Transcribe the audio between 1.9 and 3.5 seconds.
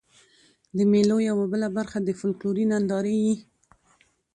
د فکلوري نندارې يي.